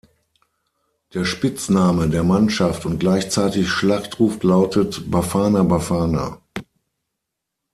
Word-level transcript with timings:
Der 1.13 1.25
Spitzname 1.25 2.09
der 2.09 2.23
Mannschaft 2.23 2.87
und 2.87 2.97
gleichzeitig 2.97 3.69
Schlachtruf 3.69 4.41
lautet 4.41 5.11
"Bafana 5.11 5.61
Bafana". 5.61 6.41